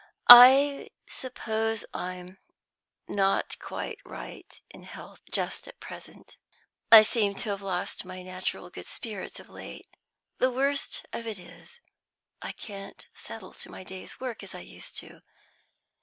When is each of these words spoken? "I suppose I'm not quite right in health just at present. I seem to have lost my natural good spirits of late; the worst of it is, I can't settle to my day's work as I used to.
"I 0.33 0.89
suppose 1.07 1.85
I'm 1.93 2.39
not 3.07 3.59
quite 3.59 3.99
right 4.03 4.59
in 4.71 4.81
health 4.81 5.21
just 5.31 5.67
at 5.67 5.79
present. 5.79 6.37
I 6.91 7.03
seem 7.03 7.35
to 7.35 7.49
have 7.51 7.61
lost 7.61 8.03
my 8.03 8.23
natural 8.23 8.71
good 8.71 8.87
spirits 8.87 9.39
of 9.39 9.47
late; 9.47 9.85
the 10.39 10.49
worst 10.49 11.05
of 11.13 11.27
it 11.27 11.37
is, 11.37 11.81
I 12.41 12.51
can't 12.51 13.05
settle 13.13 13.53
to 13.53 13.69
my 13.69 13.83
day's 13.83 14.19
work 14.19 14.41
as 14.41 14.55
I 14.55 14.61
used 14.61 14.97
to. 14.97 15.21